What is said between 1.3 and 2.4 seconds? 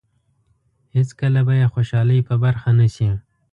به یې خوشالۍ په